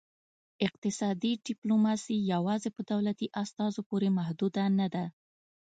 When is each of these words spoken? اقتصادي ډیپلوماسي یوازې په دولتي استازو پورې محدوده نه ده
اقتصادي 0.67 1.31
ډیپلوماسي 1.47 2.15
یوازې 2.33 2.69
په 2.75 2.81
دولتي 2.91 3.27
استازو 3.43 3.81
پورې 3.89 4.07
محدوده 4.17 4.63
نه 4.79 4.87
ده 4.93 5.05